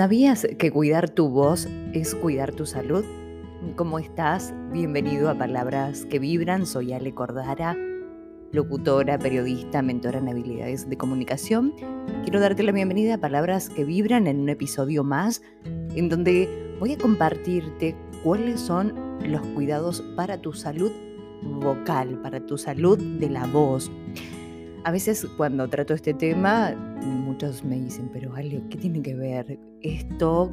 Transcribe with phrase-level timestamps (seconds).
[0.00, 3.04] ¿Sabías que cuidar tu voz es cuidar tu salud?
[3.76, 4.54] ¿Cómo estás?
[4.72, 6.64] Bienvenido a Palabras que Vibran.
[6.64, 7.76] Soy Ale Cordara,
[8.50, 11.74] locutora, periodista, mentora en habilidades de comunicación.
[12.22, 16.48] Quiero darte la bienvenida a Palabras que Vibran en un episodio más en donde
[16.80, 17.94] voy a compartirte
[18.24, 20.92] cuáles son los cuidados para tu salud
[21.42, 23.90] vocal, para tu salud de la voz.
[24.84, 29.58] A veces cuando trato este tema, muchos me dicen, pero Ale, ¿qué tiene que ver
[29.82, 30.50] esto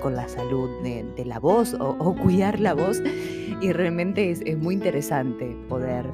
[0.00, 3.02] con la salud de, la voz o, cuidar la voz?
[3.60, 6.06] Y realmente es, muy interesante poder,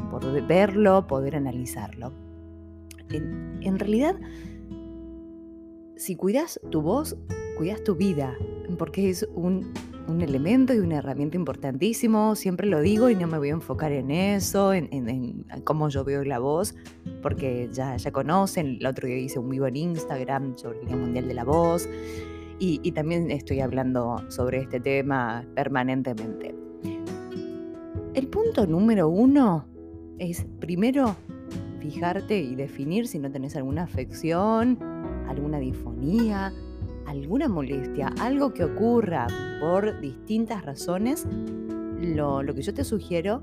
[0.49, 2.13] verlo, poder analizarlo.
[3.11, 4.17] En realidad,
[5.97, 7.17] si cuidas tu voz,
[7.59, 8.35] cuidas tu vida,
[8.79, 9.73] porque es un
[10.09, 13.93] un elemento y una herramienta importantísimo, siempre lo digo y no me voy a enfocar
[13.93, 16.75] en eso, en, cómo yo veo la voz,
[17.23, 20.97] porque ya, ya conocen, el otro día hice un vivo en Instagram sobre el Día
[20.97, 21.89] Mundial de la Voz
[22.59, 26.55] y, y también estoy hablando sobre este tema permanentemente.
[28.15, 29.67] El punto número uno
[30.19, 31.17] es primero
[31.81, 34.79] fijarte y definir si no tenés alguna afección,
[35.29, 36.53] alguna disfonía,
[37.07, 39.27] alguna molestia, algo que ocurra
[39.61, 41.27] por distintas razones,
[42.01, 43.43] lo, que yo te sugiero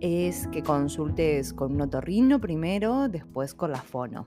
[0.00, 4.26] es que consultes con un otorrino primero, después con la fono.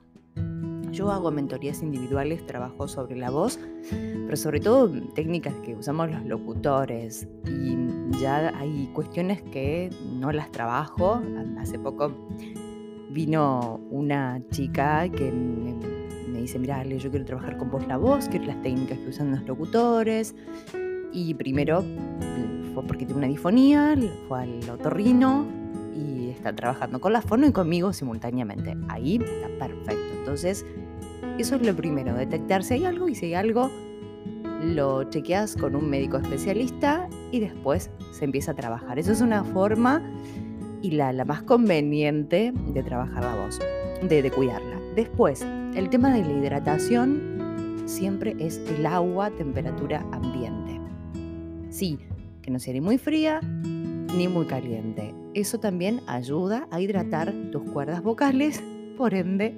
[0.92, 6.24] Yo hago mentorías individuales, trabajo sobre la voz, pero sobre todo técnicas que usamos los
[6.26, 7.28] locutores.
[7.46, 7.76] Y
[8.20, 11.22] ya hay cuestiones que no las trabajo.
[11.60, 12.12] Hace poco
[13.10, 15.99] vino una chica que me
[16.42, 19.42] dice, mira, yo quiero trabajar con vos la voz, quiero las técnicas que usan los
[19.44, 20.34] locutores.
[21.12, 23.96] Y primero mm, fue porque tiene una difonía,
[24.28, 25.46] fue al otorrino
[25.94, 28.76] y está trabajando con la fono y conmigo simultáneamente.
[28.88, 30.14] Ahí está perfecto.
[30.18, 30.64] Entonces,
[31.38, 33.70] eso es lo primero, detectar si hay algo y si hay algo,
[34.62, 38.98] lo chequeas con un médico especialista y después se empieza a trabajar.
[38.98, 40.02] Eso es una forma
[40.82, 43.58] y la, la más conveniente de trabajar la voz,
[44.02, 44.80] de, de cuidarla.
[44.94, 50.80] Después, el tema de la hidratación siempre es el agua temperatura ambiente.
[51.70, 51.98] Sí,
[52.42, 55.14] que no sea ni muy fría ni muy caliente.
[55.34, 58.62] Eso también ayuda a hidratar tus cuerdas vocales,
[58.96, 59.54] por ende,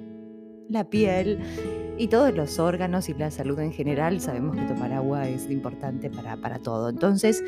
[0.69, 1.39] la piel
[1.97, 4.19] y todos los órganos y la salud en general.
[4.21, 6.89] Sabemos que tomar agua es importante para, para todo.
[6.89, 7.43] Entonces,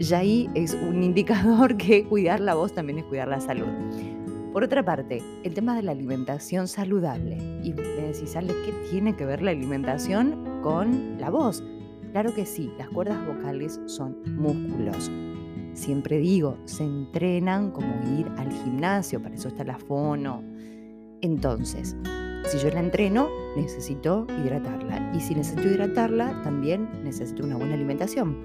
[0.00, 3.68] ya ahí es un indicador que cuidar la voz también es cuidar la salud.
[4.52, 7.38] Por otra parte, el tema de la alimentación saludable.
[7.62, 11.62] Y me decís, Ale, ¿qué tiene que ver la alimentación con la voz?
[12.10, 15.08] Claro que sí, las cuerdas vocales son músculos.
[15.74, 20.42] Siempre digo, se entrenan como ir al gimnasio, para eso está la fono.
[21.20, 21.96] Entonces,
[22.46, 25.12] si yo la entreno, necesito hidratarla.
[25.14, 28.36] Y si necesito hidratarla, también necesito una buena alimentación.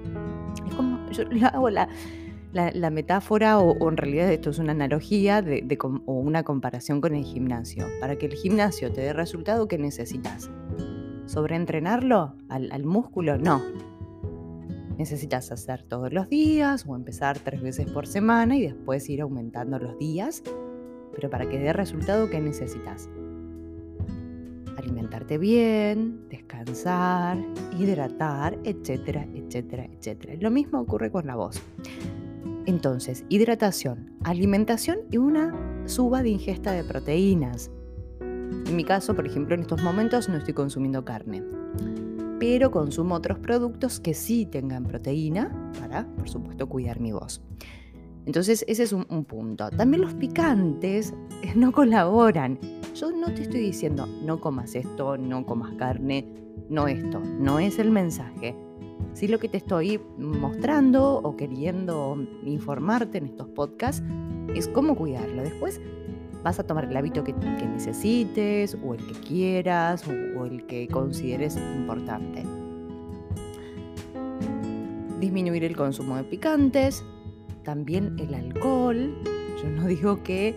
[0.64, 1.88] Es como, yo hago la,
[2.56, 5.44] la, metáfora, o, en realidad esto es una analogía
[6.06, 7.86] o una comparación con el gimnasio.
[8.00, 10.50] Para que el gimnasio te dé resultado, ¿qué necesitas?
[11.26, 13.38] ¿Sobreentrenarlo al, al músculo?
[13.38, 13.62] No.
[14.98, 19.78] Necesitas hacer todos los días o empezar tres veces por semana y después ir aumentando
[19.78, 20.42] los días.
[21.14, 23.08] Pero para que dé resultado, ¿qué necesitas?
[24.76, 27.38] alimentarte bien, descansar,
[27.78, 30.34] hidratar, etcétera, etcétera, etcétera.
[30.40, 31.60] Lo mismo ocurre con la voz.
[32.66, 35.54] Entonces, hidratación, alimentación y una
[35.86, 37.70] suba de ingesta de proteínas.
[38.20, 41.44] En mi caso, por ejemplo, en estos momentos no estoy consumiendo carne,
[42.40, 47.40] pero consumo otros productos que sí tengan proteína para, por supuesto, cuidar mi voz.
[48.26, 49.70] Entonces, ese es un, punto.
[49.70, 51.14] También los picantes
[51.54, 52.58] no colaboran.
[52.94, 56.26] Yo no te estoy diciendo, no comas esto, no comas carne,
[56.68, 57.20] no esto.
[57.20, 58.56] No es el mensaje.
[59.16, 64.02] Si lo que te estoy mostrando o queriendo informarte en estos podcasts
[64.54, 65.40] es cómo cuidarlo.
[65.42, 65.80] Después
[66.44, 71.56] vas a tomar el hábito que, necesites o el que quieras o, el que consideres
[71.56, 72.42] importante.
[75.18, 77.02] Disminuir el consumo de picantes,
[77.62, 79.14] también el alcohol.
[79.62, 80.54] Yo no digo que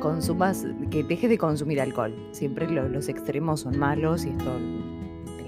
[0.00, 2.14] consumas, que dejes de consumir alcohol.
[2.32, 4.52] Siempre los extremos son malos y esto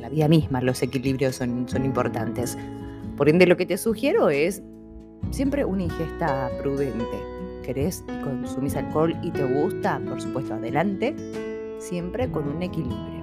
[0.09, 2.57] la vida misma los equilibrios son, son importantes.
[3.17, 4.63] Por ende, lo que te sugiero es
[5.31, 7.05] siempre una ingesta prudente.
[7.63, 10.01] ¿Querés y consumís alcohol y te gusta?
[10.09, 11.15] Por supuesto, adelante,
[11.79, 13.19] siempre con un equilibrio.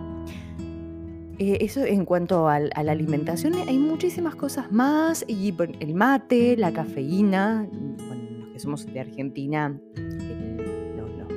[1.40, 6.72] Eh, eso en cuanto a, la alimentación, hay muchísimas cosas más, y el mate, la
[6.72, 9.76] cafeína, bueno, los que somos de Argentina,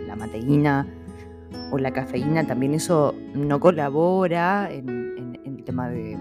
[0.07, 0.87] la mateína
[1.73, 4.98] o la cafeína, también eso no colabora en
[5.69, 6.17] tema de,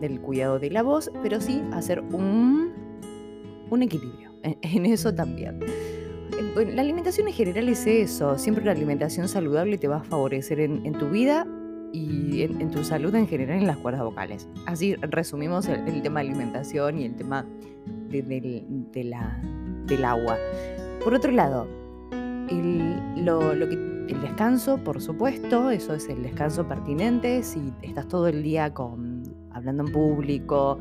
[0.00, 2.72] del cuidado de la voz, pero sí hacer un,
[3.68, 5.60] un equilibrio en, eso también.
[6.56, 10.92] La alimentación en general es eso, siempre una alimentación saludable te va a favorecer en,
[10.94, 11.46] tu vida
[11.92, 14.48] y en, tu salud en general en las cuerdas vocales.
[14.64, 17.44] Así resumimos el, tema de alimentación y el tema
[18.08, 19.40] de, la,
[19.86, 20.38] del agua.
[21.04, 21.68] Por otro lado,
[22.48, 27.42] el, lo, que, el descanso, por supuesto, eso es el descanso pertinente.
[27.42, 30.78] Si estás todo el día con, hablando en público,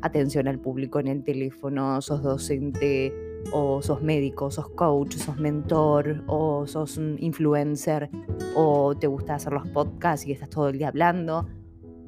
[0.00, 3.14] atención al público en el teléfono, sos docente
[3.52, 8.08] o sos médico, sos coach, sos mentor o sos un influencer
[8.54, 11.48] o te gusta hacer los podcasts y estás todo el día hablando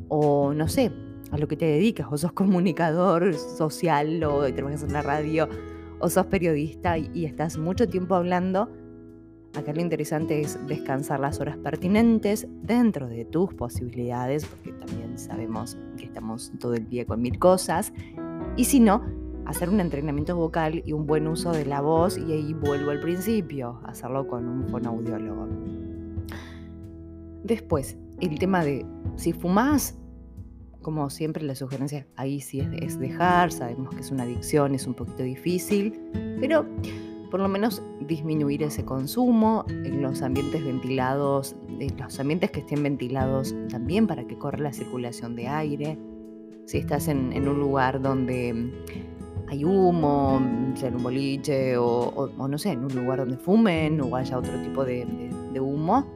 [0.09, 0.93] o no sé,
[1.31, 5.49] a lo que te dedicas o sos comunicador social o trabajas en la radio
[5.99, 8.71] o sos periodista y estás mucho tiempo hablando,
[9.57, 15.77] Acá lo interesante es descansar las horas pertinentes dentro de tus posibilidades, porque también sabemos
[15.97, 17.93] que estamos todo el día con mil cosas.
[18.57, 19.03] Y si no,
[19.47, 23.01] hacer un entrenamiento vocal y un buen uso de la voz, y ahí vuelvo al
[23.01, 25.49] principio, hacerlo con un fonoaudiólogo.
[27.45, 28.85] Después, el tema de
[29.15, 29.97] si fumas,
[30.83, 34.95] como siempre la sugerencia ahí sí es dejar, sabemos que es una adicción, es un
[34.95, 35.99] poquito difícil,
[36.41, 36.67] pero
[37.35, 42.85] por lo menos disminuir ese consumo en los ambientes ventilados, en los ambientes que estén
[42.85, 45.99] ventilados también para que corra la circulación de aire.
[46.65, 48.73] Si estás en, un lugar donde
[49.49, 50.41] hay humo,
[50.77, 54.57] sea en un boliche o, no sé, en un lugar donde fumen o haya otro
[54.63, 55.05] tipo de,
[55.61, 56.07] humo,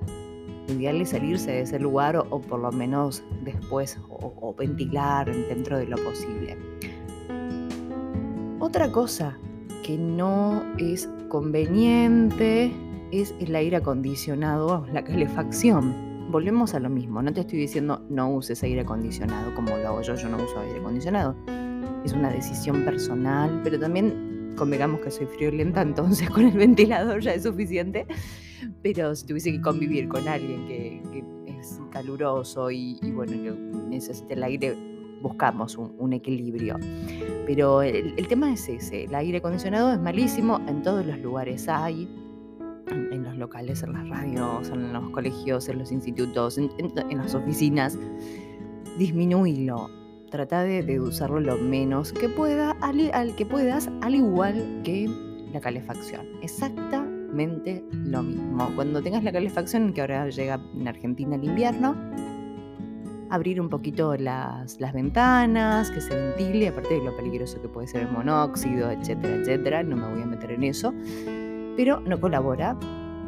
[0.69, 5.87] ideal es salirse de ese lugar o, por lo menos después o ventilar dentro de
[5.87, 6.57] lo posible.
[8.61, 9.37] Otra cosa
[9.89, 12.71] que no es conveniente
[13.11, 16.29] es el aire acondicionado, la calefacción.
[16.31, 20.03] Volvemos a lo mismo, no te estoy diciendo no uses aire acondicionado como lo hago
[20.03, 21.35] yo, yo no uso aire acondicionado.
[22.05, 27.33] Es una decisión personal, pero también convengamos que soy friolenta, entonces con el ventilador ya
[27.33, 28.07] es suficiente.
[28.83, 33.57] Pero si tuviese que convivir con alguien que, es caluroso y, bueno,
[33.89, 34.77] necesita el aire
[35.21, 36.77] buscamos un, equilibrio.
[37.47, 42.09] Pero el, tema es ese, el aire acondicionado es malísimo, en todos los lugares hay,
[42.91, 47.99] en, los locales, en las radios, en los colegios, en los institutos, en, las oficinas.
[48.99, 49.91] Disminuirlo,
[50.31, 55.09] trata de, usarlo lo menos que, pueda, al, que puedas, al igual que
[55.53, 56.27] la calefacción.
[56.43, 58.71] Exactamente lo mismo.
[58.75, 61.95] Cuando tengas la calefacción, que ahora llega en Argentina el invierno,
[63.31, 67.87] abrir un poquito las, las, ventanas, que se ventile, aparte de lo peligroso que puede
[67.87, 70.93] ser el monóxido, etcétera, etcétera, no me voy a meter en eso,
[71.77, 72.79] pero no colabora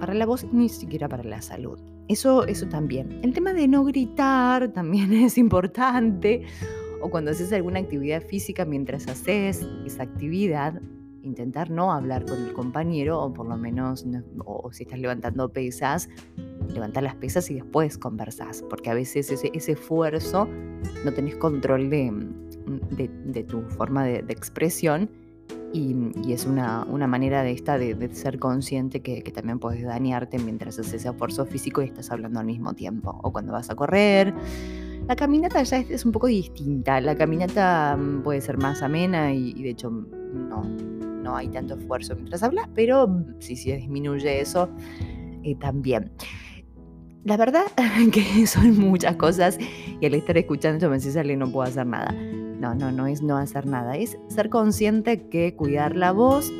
[0.00, 1.79] para la voz ni siquiera para la salud.
[2.08, 3.20] Eso, eso también.
[3.23, 6.43] El tema de no gritar también es importante,
[7.00, 10.81] o cuando haces alguna actividad física mientras haces esa actividad,
[11.23, 14.06] intentar no hablar con el compañero, o por lo menos,
[14.44, 16.08] o si estás levantando pesas,
[16.70, 20.49] levantar las pesas y después conversás, porque a veces ese, esfuerzo
[21.05, 22.12] no tenés control de,
[22.90, 25.11] de, tu forma de, expresión
[25.72, 30.38] y, es una, una, manera de esta de, ser consciente que, que, también puedes dañarte
[30.38, 33.75] mientras haces ese esfuerzo físico y estás hablando al mismo tiempo, o cuando vas a
[33.75, 34.35] correr.
[35.06, 39.50] La caminata ya es, un poco distinta, la caminata mm, puede ser más amena y,
[39.56, 40.62] y de hecho no,
[41.23, 44.68] no hay tanto esfuerzo mientras hablas, pero si se disminuye eso,
[45.42, 46.11] eh, también.
[47.25, 47.65] La verdad
[48.12, 49.59] que son muchas cosas
[50.00, 52.12] y al estar escuchando me decís, Ale, no puedo hacer nada.
[52.12, 56.53] No, no, no es no hacer nada, es ser consciente que cuidar la voz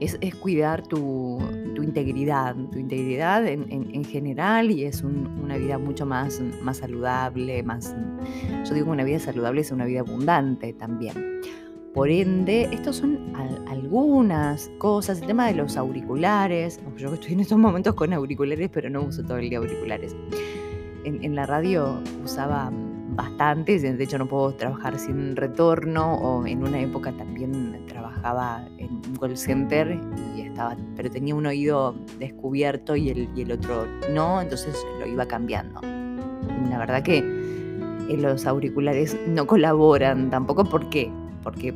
[0.00, 1.38] es, cuidar tu,
[1.76, 7.94] integridad, tu integridad en, general y es una vida mucho más, más saludable, más,
[8.64, 11.40] yo digo una vida saludable es una vida abundante también.
[11.94, 13.32] Por ende, estos son
[13.68, 15.20] algunas cosas.
[15.20, 16.80] El tema de los auriculares.
[16.96, 20.16] Yo estoy en estos momentos con auriculares, pero no uso todo el día auriculares.
[21.04, 22.72] En, la radio usaba
[23.14, 28.90] bastantes, de hecho no puedo trabajar sin retorno o en una época también trabajaba en
[28.90, 30.00] un call center
[30.34, 35.06] y estaba, pero tenía un oído descubierto y el, y el otro no, entonces lo
[35.06, 35.80] iba cambiando.
[36.70, 41.12] La verdad que eh, los auriculares no colaboran tampoco porque
[41.44, 41.74] porque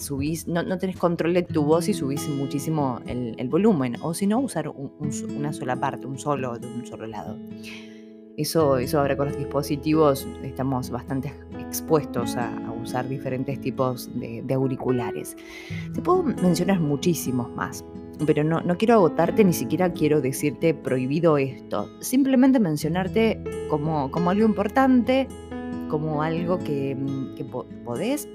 [0.00, 4.26] subís, no, no, tenés control de tu voz y subís muchísimo el, volumen, o si
[4.26, 7.36] no, usar una sola parte, un solo de un solo lado.
[8.36, 15.36] Eso, eso ahora con los dispositivos estamos bastante expuestos a, usar diferentes tipos de, auriculares.
[15.92, 17.84] Te puedo mencionar muchísimos más.
[18.26, 21.90] pero no, no quiero agotarte, ni siquiera quiero decirte prohibido esto.
[22.00, 25.28] Simplemente mencionarte como, como algo importante,
[25.90, 26.96] como algo que,
[27.36, 28.26] que podés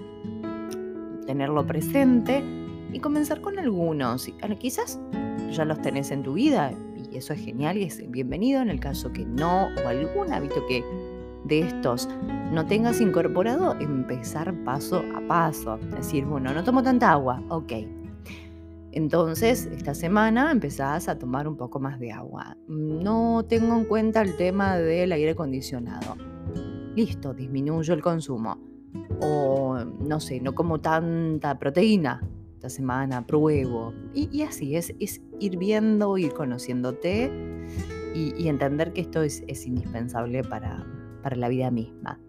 [1.26, 2.44] tenerlo presente
[2.92, 4.30] y comenzar con algunos.
[4.60, 5.00] Quizás
[5.52, 6.72] ya los tenés en tu vida
[7.12, 10.66] y eso es genial y es bienvenido en el caso que no o algún hábito
[10.68, 10.84] que
[11.46, 12.10] de estos
[12.52, 15.78] no tengas incorporado, empezar paso a paso.
[15.96, 17.74] Decir, bueno, no tomo tanta agua, ok.
[18.92, 22.56] Entonces, esta semana empezás a tomar un poco más de agua.
[22.68, 26.16] No tengo en cuenta el tema del aire acondicionado.
[26.96, 28.58] Listo, disminuyo el consumo.
[29.22, 32.22] O, no sé, no como tanta proteína
[32.56, 33.94] esta semana, pruebo.
[34.14, 37.32] Y, así es, es ir viendo, ir conociéndote
[38.14, 40.86] y, entender que esto es, es indispensable para,
[41.22, 42.20] para la vida misma.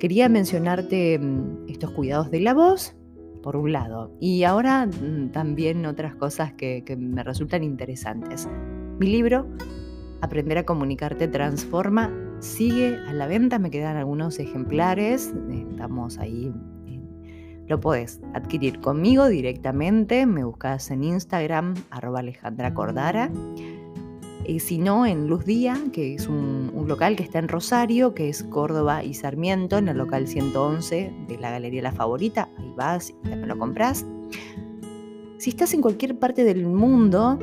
[0.00, 2.96] Quería mencionarte mm, estos cuidados de la voz,
[3.42, 8.48] por un lado, y ahora mm, también otras cosas que, me resultan interesantes.
[8.98, 9.46] Mi libro,
[10.22, 15.32] Aprender a comunicarte transforma, sigue a la venta, me quedan algunos ejemplares,
[15.70, 16.52] estamos ahí
[17.70, 23.30] lo puedes adquirir conmigo directamente, me buscas en Instagram, arroba Alejandra Cordara,
[24.44, 28.28] y si no, en Luz Día, que es un, local que está en Rosario, que
[28.28, 32.48] es Córdoba y Sarmiento, en el local 111 de la Galería La Favorita.
[32.58, 34.04] Ahí vas y también lo compras.
[35.38, 37.38] Si estás en cualquier parte del mundo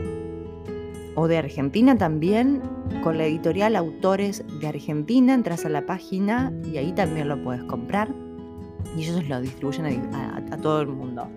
[1.17, 2.61] o de Argentina también,
[3.03, 7.63] con la editorial Autores de Argentina, entras a la página y ahí también lo puedes
[7.63, 8.13] comprar.
[8.95, 11.27] Y ellos lo distribuyen a todo el mundo.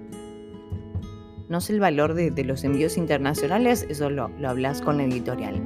[1.49, 5.61] No sé el valor de, los envíos internacionales, eso lo, lo hablas con la editorial.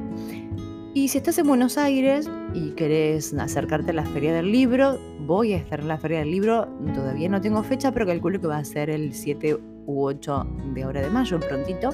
[0.94, 5.52] Y si estás en Buenos Aires y querés acercarte a la Feria del Libro, voy
[5.52, 8.58] a estar en la Feria del Libro, todavía no tengo fecha, pero calculo que va
[8.58, 11.90] a ser el 7 u 8 de hora de mayo, prontito.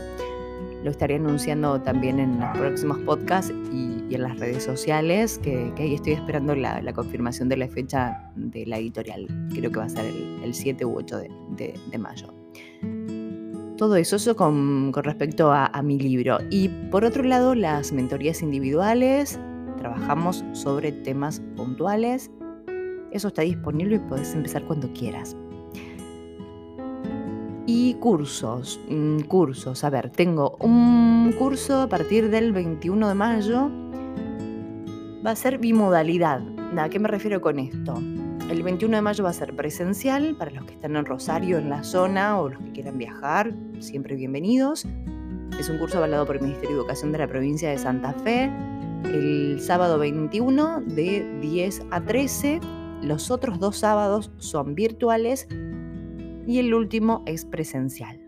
[0.85, 5.95] Lo estaré anunciando también en los próximos podcasts y, en las redes sociales, que, ahí
[5.95, 9.27] estoy esperando la, confirmación de la fecha de la editorial.
[9.55, 11.19] Creo que va a ser el, 7 u 8
[11.57, 12.35] de mayo.
[13.81, 16.37] Todo eso, eso con, respecto a, mi libro.
[16.51, 19.41] Y por otro lado, las mentorías individuales,
[19.79, 22.31] trabajamos sobre temas puntuales.
[23.11, 25.35] Eso está disponible y puedes empezar cuando quieras.
[27.67, 29.85] Y cursos, mm, cursos.
[29.85, 33.71] A ver, tengo un curso a partir del 21 de mayo.
[35.25, 36.43] Va a ser bimodalidad.
[36.79, 37.95] ¿A qué me refiero con esto?
[38.51, 41.71] El 21 de mayo va a ser presencial para los que están en Rosario, en
[41.71, 44.87] la zona o los que quieran viajar, siempre bienvenidos.
[45.59, 48.51] Es un curso avalado por el Ministerio de Educación de la provincia de Santa Fe.
[49.05, 52.61] El sábado 21 de 10 a 13.
[53.03, 55.47] Los otros dos sábados son virtuales
[56.47, 58.21] y el último es presencial.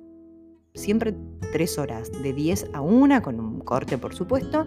[0.75, 1.15] Siempre
[1.53, 4.67] tres horas, de 10 a 1, con un corte por supuesto.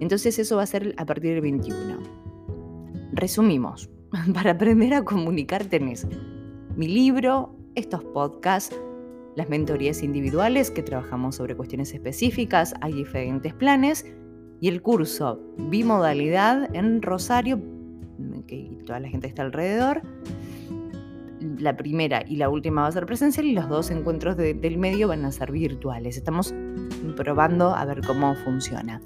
[0.00, 1.98] Entonces eso va a ser a partir del 21.
[3.12, 3.90] Resumimos,
[4.34, 6.06] para aprender a comunicar tenés
[6.76, 8.76] mi libro, estos podcasts,
[9.36, 14.06] las mentorías individuales que trabajamos sobre cuestiones específicas, hay diferentes planes
[14.60, 17.60] y el curso bimodalidad en Rosario,
[18.46, 20.02] que toda la gente está alrededor.
[21.58, 25.08] La primera y la última va a ser presencial y los dos encuentros del medio
[25.08, 26.16] van a ser virtuales.
[26.16, 26.54] Estamos
[27.16, 29.00] probando a ver cómo funciona.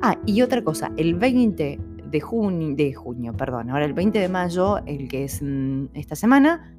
[0.00, 1.78] Ah, y otra cosa, el 20
[2.10, 6.14] de junio, de junio, perdón, ahora el 20 de mayo, el que es mm, esta
[6.14, 6.74] semana,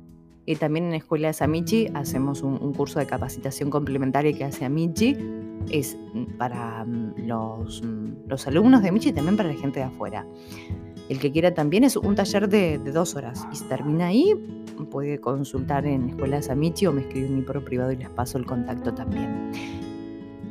[0.50, 4.66] y también en la Escuela de Samichi hacemos un, curso de capacitación complementaria que hace
[4.66, 5.16] Amichi.
[5.70, 7.84] Es mm, para mm, los,
[8.28, 10.26] los, alumnos de Amichi y también para la gente de afuera.
[11.10, 13.46] El que quiera también es un taller de, dos horas.
[13.52, 14.34] Y si termina ahí,
[14.90, 18.46] puede consultar en Escuela Samichi o me escribe mi pro privado y les paso el
[18.46, 19.52] contacto también.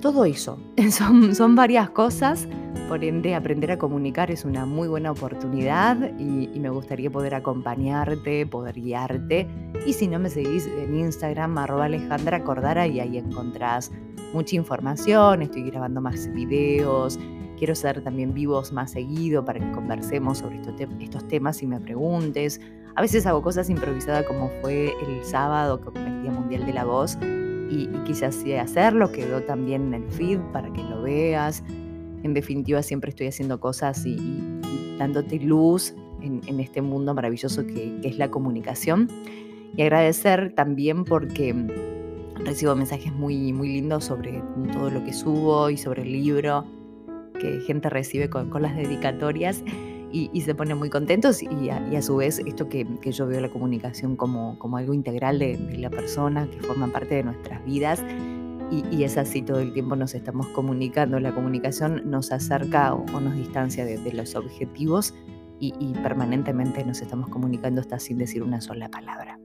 [0.03, 0.59] Todo eso,
[0.91, 2.47] son, son varias cosas
[2.89, 8.47] por ende, aprender a comunicar es una muy buena oportunidad y, me gustaría poder acompañarte,
[8.47, 9.47] poder guiarte.
[9.87, 13.93] Y si no me seguís en Instagram, arroba Alejandra Cordara y ahí encontrás
[14.33, 15.43] mucha información.
[15.43, 17.19] Estoy grabando más videos.
[17.59, 20.61] Quiero ser también vivos más seguido para que conversemos sobre
[21.01, 22.61] estos, temas y me preguntes.
[22.95, 26.85] A veces hago cosas improvisadas como fue el sábado, que el Día Mundial de la
[26.85, 27.19] Voz,
[27.71, 29.11] y, y quise así hacerlo.
[29.13, 31.63] Quedó también en el feed para que lo veas
[32.23, 34.43] en definitiva siempre estoy haciendo cosas y,
[34.99, 39.09] dándote luz en, este mundo maravilloso que, es la comunicación.
[39.77, 41.55] Y agradecer también porque
[42.45, 46.65] recibo mensajes muy, muy lindos sobre todo lo que subo y sobre el libro
[47.39, 49.63] que gente recibe con, las dedicatorias
[50.11, 54.17] y, se ponen muy contentos y a, su vez esto que, yo veo la comunicación
[54.17, 58.03] como, como algo integral de, de, la persona, que forma parte de nuestras vidas
[58.71, 61.19] y, es así todo el tiempo nos estamos comunicando.
[61.21, 65.15] La comunicación nos acerca o, nos distancia de, los objetivos
[65.61, 69.39] y, permanentemente nos estamos comunicando hasta sin decir una sola palabra.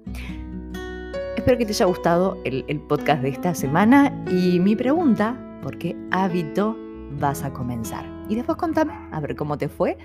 [1.38, 5.77] Espero que te haya gustado el, el podcast de esta semana y mi pregunta, ¿por
[5.77, 6.77] qué hábito
[7.20, 8.05] vas a comenzar?
[8.29, 9.98] Y después contame a ver cómo te fue.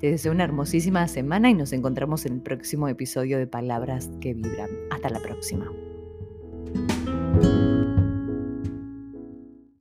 [0.00, 4.34] Te deseo una hermosísima semana y nos encontramos en el próximo episodio de Palabras que
[4.34, 4.70] Vibran.
[4.90, 5.70] Hasta la próxima.